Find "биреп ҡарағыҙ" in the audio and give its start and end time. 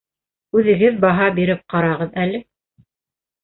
1.41-2.21